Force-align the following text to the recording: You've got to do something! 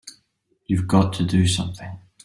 You've 0.65 0.87
got 0.87 1.13
to 1.13 1.23
do 1.23 1.45
something! 1.45 1.99